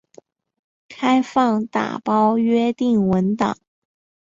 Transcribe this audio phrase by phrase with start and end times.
[0.89, 3.55] 开放打包约定文档。